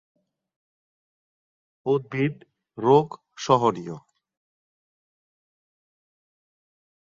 [1.85, 2.35] উদ্ভিদ
[2.77, 3.97] রোগ-সহনীয়।